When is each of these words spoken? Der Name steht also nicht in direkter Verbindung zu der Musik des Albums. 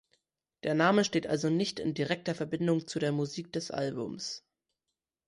Der 0.63 0.73
Name 0.73 1.03
steht 1.05 1.27
also 1.27 1.51
nicht 1.51 1.79
in 1.79 1.93
direkter 1.93 2.33
Verbindung 2.33 2.87
zu 2.87 2.97
der 2.97 3.11
Musik 3.11 3.53
des 3.53 3.69
Albums. 3.69 4.43